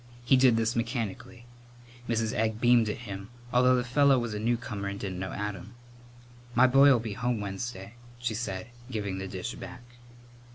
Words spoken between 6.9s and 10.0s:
be home Wednesday," she said, giving the dish back.